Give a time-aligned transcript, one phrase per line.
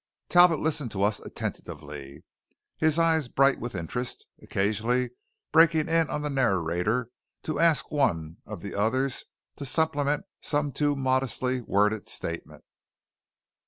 [0.29, 2.23] Talbot listened to us attentively,
[2.79, 5.11] his eyes bright with interest, occasionally
[5.51, 7.11] breaking in on the narrator
[7.43, 9.25] to ask one of the others
[9.57, 12.63] to supplement some too modestly worded statement.